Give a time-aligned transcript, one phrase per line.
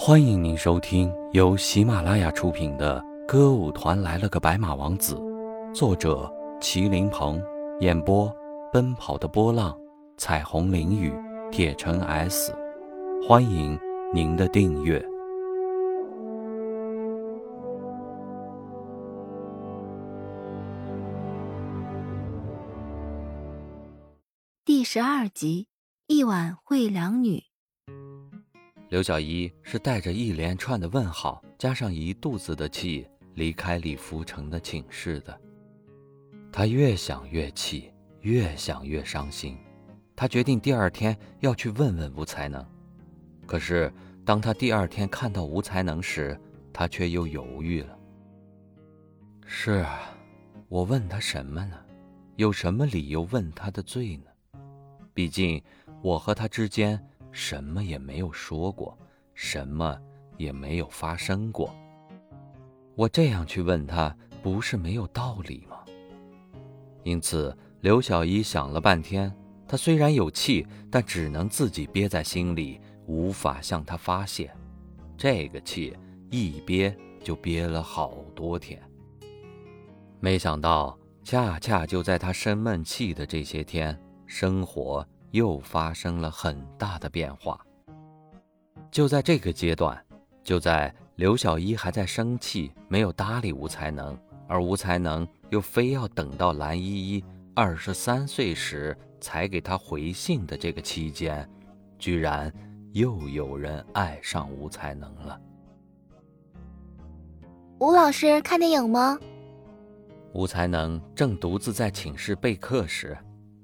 [0.00, 5.16] 欢迎您收听由喜马拉雅出品的《歌舞团来了个白马王子》，
[5.74, 7.42] 作者麒麟鹏，
[7.80, 8.32] 演播
[8.72, 9.76] 奔跑的波浪、
[10.16, 11.12] 彩虹淋雨、
[11.50, 12.54] 铁城 S。
[13.26, 13.76] 欢迎
[14.14, 15.04] 您的订阅。
[24.64, 25.66] 第十二集，
[26.06, 27.47] 一晚会两女。
[28.88, 35.38] 刘小一是带着一连串的问号，加上一肚子的气，离开李福成的寝室的。
[36.50, 39.58] 他越想越气，越想越伤心。
[40.16, 42.64] 他决定第二天要去问问吴才能。
[43.46, 43.92] 可是，
[44.24, 46.38] 当他第二天看到吴才能时，
[46.72, 47.98] 他却又犹豫了。
[49.44, 50.16] 是啊，
[50.68, 51.76] 我问他什么呢？
[52.36, 54.60] 有什么理由问他的罪呢？
[55.12, 55.62] 毕竟，
[56.00, 56.98] 我和他之间……
[57.38, 58.98] 什么也没有说过，
[59.32, 59.96] 什么
[60.38, 61.72] 也没有发生过。
[62.96, 65.76] 我这样去问他，不是没有道理吗？
[67.04, 69.32] 因此，刘小一想了半天，
[69.68, 74.52] 他虽然有气，但只能自己憋在心里，无法向他发泄。
[75.16, 75.96] 这个气
[76.30, 78.82] 一憋就憋了好多天。
[80.18, 85.06] 没想到，恰恰就在他生闷气的这些天，生活。
[85.30, 87.60] 又发生了很大的变化。
[88.90, 90.02] 就在这个阶段，
[90.42, 101.48] 就在刘小一还在生气，没有搭理吴才能，而吴才能又非要等到蓝依依二十三岁时才给他回信的这个期间，
[101.98, 102.52] 居然
[102.92, 105.38] 又有人爱上吴才能了。
[107.80, 109.18] 吴老师看电影吗？
[110.32, 113.16] 吴才能正独自在寝室备课时。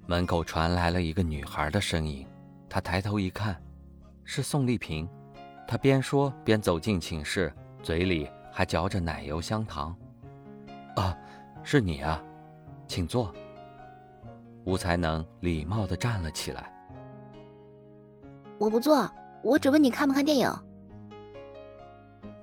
[0.06, 2.26] 门口传来了一个女孩的声音，
[2.68, 3.56] 她抬头一看，
[4.22, 5.08] 是宋丽萍。
[5.66, 7.50] 她边说边走进寝室，
[7.82, 9.96] 嘴里还嚼着奶油香糖。
[10.96, 11.16] 啊，
[11.62, 12.22] 是你啊，
[12.86, 13.34] 请坐。
[14.64, 16.70] 吴才能礼貌地站了起来。
[18.58, 19.10] 我不坐，
[19.42, 20.50] 我只问你看不看电影。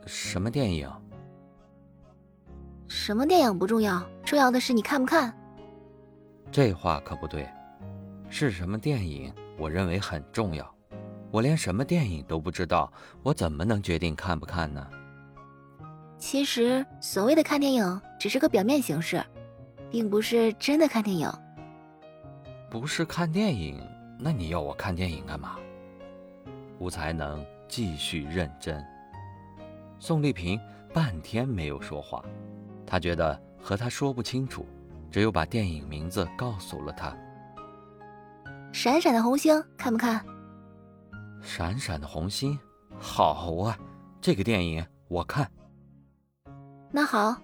[0.08, 0.91] 什么电影？
[2.88, 5.31] 什么电影不重要，重要的是你看不看。
[6.52, 7.47] 这话可不对，
[8.34, 9.31] 是什么电影？
[9.58, 10.74] 我认为很重要。
[11.30, 12.92] 我连什么电影都不知道，
[13.24, 14.88] 我怎么能决定看不看呢？
[16.18, 19.22] 其实，所谓的看电影只是个表面形式，
[19.91, 21.30] 并不是真的看电影。
[22.70, 23.86] 不是看电影，
[24.18, 25.58] 那你要我看电影干嘛？
[26.80, 28.81] 吴才能继续认真。
[30.00, 30.58] 宋丽萍
[30.94, 32.24] 半天没有说话，
[32.88, 34.66] 她觉得和他说不清楚。
[35.12, 37.14] 只有把电影名字告诉了他。
[38.72, 40.26] 闪闪的红星，看不看？
[41.42, 42.58] 闪闪的红星，
[42.98, 43.78] 好啊，
[44.22, 45.50] 这个电影我看。
[46.90, 47.36] 那好。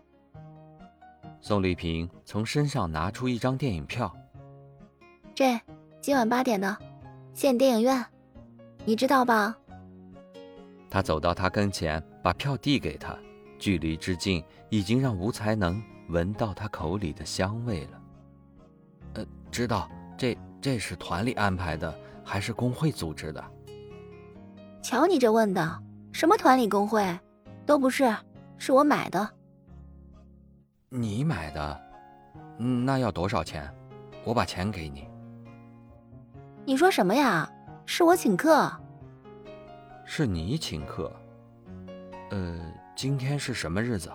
[1.41, 4.13] 宋丽萍从身上拿出一张电影票。
[5.35, 5.59] 这
[6.01, 6.77] 今晚八点的，
[7.33, 8.03] 县电影院，
[8.85, 9.55] 你知道吧？
[10.89, 13.15] 他走到他跟前，把票递给他，
[13.59, 15.81] 距离之近，已经让吴才能。
[16.09, 18.01] 闻到他口里的香味了。
[19.15, 23.43] 呃，知道这这是团里安排的，还是工会组织的？
[24.81, 27.03] 瞧你这问的，什么团里工会，
[27.65, 28.13] 都不是，
[28.57, 29.29] 是我买的。
[30.89, 31.81] 你买的？
[32.59, 33.69] 嗯，那要多少钱？
[34.23, 35.07] 我把钱给你。
[36.65, 37.49] 你说什么呀？
[37.85, 38.69] 是我请客。
[40.05, 41.11] 是你请客？
[42.31, 44.11] 呃，今天是什么日子？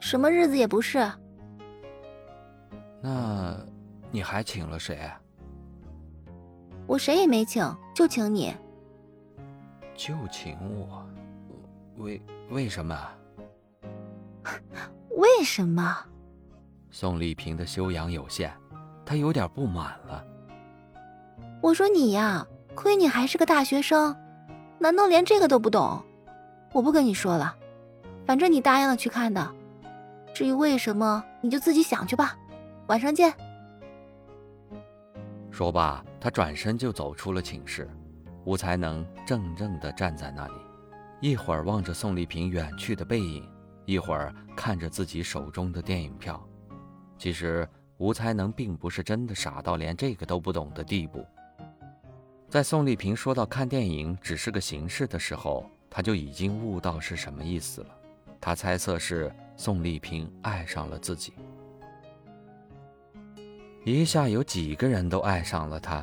[0.00, 1.10] 什么日子也不是。
[3.02, 3.58] 那，
[4.14, 5.10] 你还请了谁？
[6.86, 8.54] 我谁也没请，就请你。
[9.96, 11.04] 就请我？
[11.96, 12.96] 为为什么？
[15.16, 15.96] 为什么？
[16.92, 18.52] 宋丽萍的修养有限，
[19.04, 20.24] 她有点不满了。
[21.60, 22.46] 我说你呀，
[22.76, 24.14] 亏你还是个大学生，
[24.78, 26.00] 难道连这个都不懂？
[26.72, 27.52] 我不跟你说了，
[28.24, 29.52] 反正你答应了去看的。
[30.32, 32.38] 至于为什么，你就自己想去吧。
[32.86, 33.34] 晚上见。
[35.54, 37.88] 说罢，他转身就走出了寝室。
[38.44, 40.54] 吴才能怔怔地站在那里，
[41.20, 43.48] 一会儿望着宋丽萍远去的背影，
[43.86, 46.44] 一会儿看着自己手中的电影票。
[47.16, 47.66] 其实，
[47.98, 51.24] 吴才能并不是真的傻到连这个都不懂的地步。
[52.48, 57.88] 在宋丽萍说到看电影只是个形式的时候，他就已经悟到是什么意思了。
[58.40, 59.32] 他猜测是。
[59.56, 61.32] 宋丽萍爱上了自己，
[63.84, 66.02] 一下有几个人都爱上了他，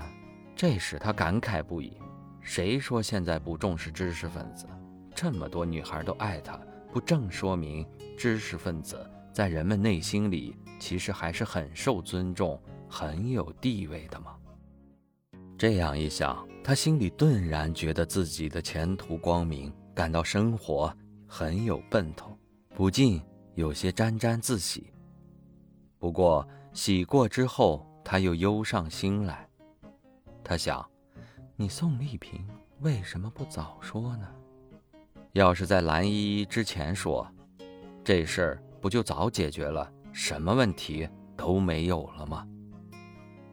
[0.56, 1.98] 这使他感慨不已。
[2.39, 4.68] 谁说现在不重视知识分子？
[5.16, 6.60] 这么多女孩都爱他，
[6.94, 7.83] 不正说明
[8.16, 14.36] 知识分子在人们内心里其实还是很受尊重、很有地位的吗？
[15.57, 20.95] 这样一想，他心里顿然觉得自己的前途光明，感到生活
[21.25, 22.38] 很有奔头，
[22.75, 23.19] 不禁
[23.56, 24.94] 有些沾沾自喜。
[25.98, 29.47] 不过喜过之后，他又忧上心来。
[30.44, 30.85] 他想。
[31.57, 32.44] 你宋丽萍
[32.79, 34.27] 为什么不早说呢？
[35.33, 37.27] 要是在蓝依依之前说，
[38.03, 41.07] 这事儿不就早解决了，什么问题
[41.38, 42.47] 都没有了吗？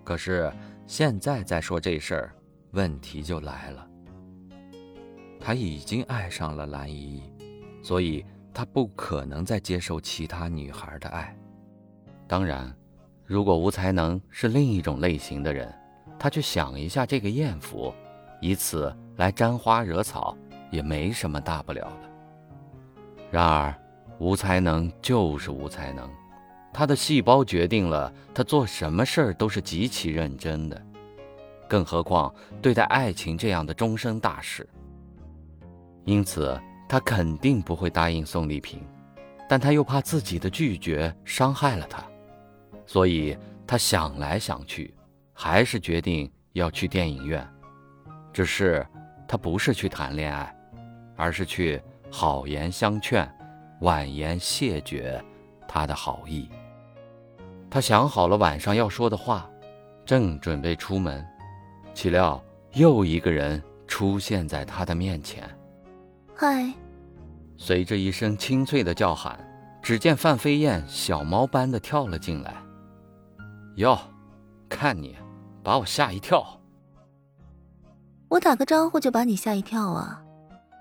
[0.03, 0.51] 可是
[0.87, 2.35] 现在再说这事儿，
[2.71, 3.87] 问题就来了。
[5.39, 7.23] 他已经爱上了蓝依依，
[7.83, 8.25] 所以
[8.55, 11.37] 他不可能再接受其他女孩的爱。
[12.27, 12.75] 当然，
[13.29, 15.73] 如果吴才能是另一种类型的人。
[16.19, 17.95] 他去想一下这个艳福，
[18.41, 20.37] 以此来沾花惹草，
[20.71, 22.09] 也没什么大不了的。
[23.31, 23.73] 然而，
[24.19, 26.11] 吴才能就是吴才能，
[26.73, 30.83] 他的细胞决定了他做什么事儿都是极其认真的，
[31.69, 34.67] 更何况对待爱情这样的终身大事。
[36.05, 36.59] 因此，
[36.89, 38.81] 他肯定不会答应宋丽萍，
[39.47, 42.03] 但他又怕自己的拒绝伤害了她，
[42.89, 44.93] 所以他想来想去。
[45.41, 47.47] 还是决定要去电影院，
[48.33, 48.85] 只是
[49.29, 50.53] 他不是去谈恋爱，
[51.15, 51.81] 而是去
[52.11, 53.33] 好言相劝，
[53.83, 55.25] 婉言谢绝
[55.69, 56.51] 他的好意。
[57.71, 59.49] 他想好了晚上要说的话，
[60.05, 61.25] 正准备出门，
[61.95, 62.43] 岂料
[62.73, 65.49] 又一个人出现在他的面前。
[66.35, 66.69] 嗨！
[67.57, 69.39] 随着一声清脆的叫喊，
[69.81, 72.57] 只见范飞燕小猫般的跳了进来。
[73.79, 73.97] 哟，
[74.69, 75.17] 看你！
[75.63, 76.45] 把我吓一跳！
[78.29, 80.21] 我打个招呼就把你吓一跳啊？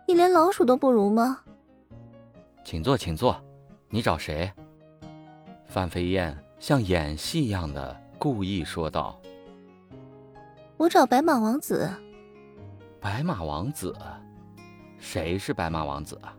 [0.07, 1.41] 你连老鼠都不如吗？
[2.63, 3.39] 请坐，请坐。
[3.89, 4.51] 你找谁？
[5.67, 9.15] 范飞燕像演戏一样的故意说道
[10.77, 11.88] ：“我找白马王子。”
[12.99, 13.95] 白马王子？
[14.97, 16.33] 谁是白马王子啊？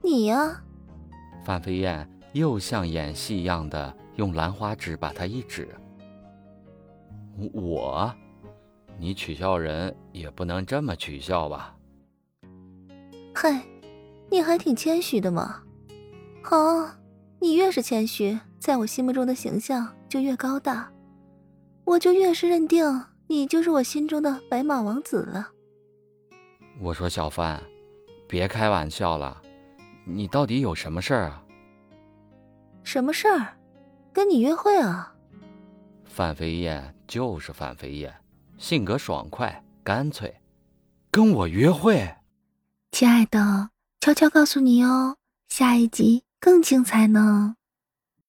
[0.00, 0.62] 你呀。
[1.42, 5.66] 范飞燕又像演戏一样的用兰花指把他一指。
[7.54, 8.14] 我，
[8.98, 11.74] 你取笑人也不能这么取笑吧？
[13.34, 13.62] 嗨，
[14.30, 15.62] 你还挺谦虚的嘛。
[16.42, 16.58] 好，
[17.38, 20.92] 你越是谦虚，在我心目中的形象就越高大，
[21.84, 22.84] 我就越是认定
[23.26, 25.48] 你就是我心中的白马王子了。
[26.78, 27.62] 我说小范，
[28.28, 29.40] 别开玩笑了，
[30.04, 31.42] 你到底有什么事儿啊？
[32.84, 33.56] 什么事儿？
[34.12, 35.14] 跟你约会啊？
[36.04, 38.12] 范飞燕就是范飞燕，
[38.58, 40.40] 性格爽快干脆，
[41.10, 42.16] 跟我约会。
[42.90, 43.70] 亲爱的，
[44.00, 45.16] 悄悄告诉你哦，
[45.48, 47.56] 下一集更精彩呢。